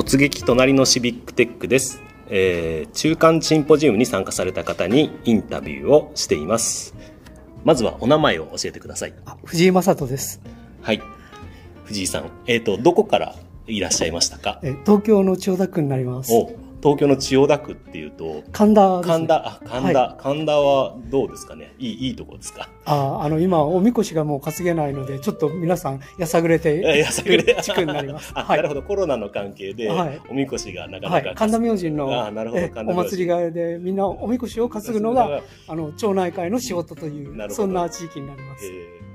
[0.00, 2.00] 突撃隣のシビックテックです、
[2.30, 6.94] えー中間シンポジウムに参加された方にインタビューをしています。
[7.64, 9.14] まずはお名前を教えてください。
[9.26, 10.40] あ藤井正人です。
[10.80, 11.02] はい。
[11.84, 12.30] 藤井さん。
[12.46, 13.36] えっ、とどこから
[13.66, 14.58] いらっしゃいましたか？
[14.62, 16.32] え東京の千代田区になります。
[16.80, 19.04] お東京の千代田区っていうと神田ね。
[19.04, 21.74] 神田あ神田、神田はどうですかね？
[21.78, 22.68] いいいいとこですか？
[22.86, 27.42] ああの、今、おみこしがもう担げないので、ちょっと皆さん、やさぐれて、えやさぐれ？
[27.62, 28.32] 地区になります。
[28.36, 28.56] あ、はい。
[28.56, 28.82] なるほど。
[28.82, 30.20] コロナの関係で、はい。
[30.30, 32.90] おみこしがなかなか、はい、神田明神のあなるほど。
[32.90, 38.66] お祭りがでみんなおみこしを担ぐのがあの町内会の仕事というそんな地域になります。
[38.66, 39.10] えー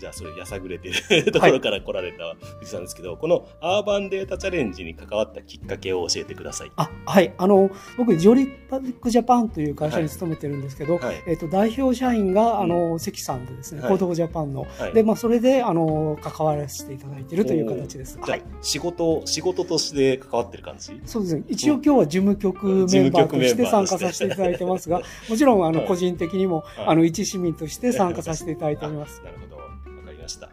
[0.00, 6.72] じゃあそれやさぐれてるところから来られた藤井さんですけど、このアーバンデータチャレンジに関わったきっかけを教えてください。
[6.76, 11.22] あはい、あの僕ジョリパックジャパンという会社に勤めてるんですけど、はい。
[11.26, 13.90] えっと代表社員があうの関さんでですね、はい。
[13.90, 14.94] コードジャパンの、はい。
[14.94, 18.14] でまあそれであの関わらせていただいているという形です。
[18.14, 18.42] じゃあ、はい。
[18.62, 20.98] 仕事仕事として関わってる感じ？
[21.04, 21.44] そうですね。
[21.48, 23.66] 一応今日は事務局メンバーとして。
[23.66, 25.88] 参加させていただいてますが、もちろんあのはい。
[25.88, 26.86] 個人的にもはい。
[26.86, 29.20] あの一市民として参加させていただいております。
[29.22, 29.49] あなるほど
[30.30, 30.48] した。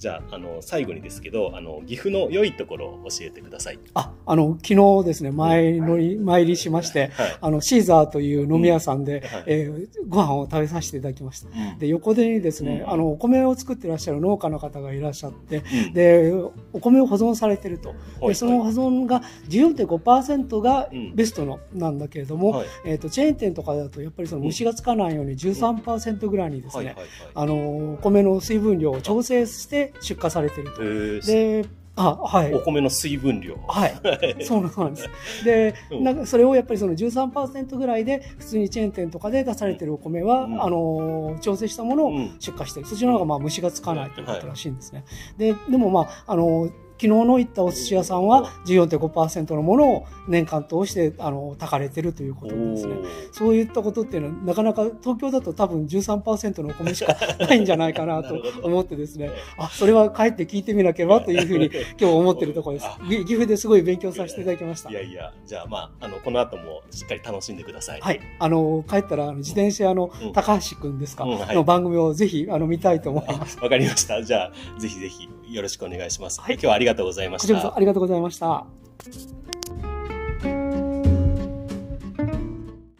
[0.00, 3.78] じゃああの最後にですけどあの岐阜の良いところを教えてください。
[3.92, 7.38] あ、あの、昨日ですね、前乗り、参りしまして、はい。
[7.40, 9.44] あの、シーザーという飲み屋さんで、はい。
[9.46, 11.48] えーご飯を食べさせていただきました。
[11.48, 11.78] うん。
[11.78, 12.92] で、横でにですね、うん。
[12.92, 15.92] あの、お米を作ってらっしゃる農家の方がいらっしゃって、うん。
[15.92, 16.32] で、
[16.72, 17.90] お米を保存されてると。
[17.90, 18.28] はい。
[18.28, 21.14] で、その保存が14.5%がうん。
[21.14, 22.66] ベストの、なんだけれども、はい。
[22.84, 26.96] えっ、と、チェーン店とかだと、やっぱりその虫がつかないように13%ぐらいにですね。
[27.34, 30.82] あの、お米の水分量を調整して出荷されてると。
[30.82, 32.54] えーで、あ、はい。
[32.54, 33.56] お米の水分量。
[33.68, 33.94] はい。
[34.44, 35.44] そうなんです。
[35.44, 42.86] で、うんなんかそれをやっぱりその13%ぐらいで、普通にチェーン店とかで出されてるお米は、うんあのー、調整したものをうん出荷してる。
[42.86, 45.04] そちらの方がまあ虫がつかないということらしいんですね。
[45.36, 52.96] で、でもまあ、あのー、昨日の行ったお寿司屋さんは14.5%のものを年間通して、あの、炊かれてるということなんですね。
[53.32, 64.92] そういったことっていうのは、なかなか東京だと多分13%のお米しかないんじゃないかなと 思ってですね、あ、それは帰って聞いてみなければ というふうに今日思ってるところです岐阜ですごい勉強させていただきましたい。
[64.92, 68.00] やいや、じゃあまあ、あの、この後もしっかり楽しんでください。
[68.02, 68.20] はい。
[68.38, 73.58] あの、帰ったら、あの自転車屋のうん高橋くんですか、うんはいの番組をぜひ、あの、見たいと思います。
[73.62, 74.22] わかりました。
[74.22, 76.40] じゃあ、ぜひぜひよろしくお願いします。
[76.40, 77.76] はい今日はありががとうございましたこちらこそ。
[77.76, 78.66] ありがとうございました。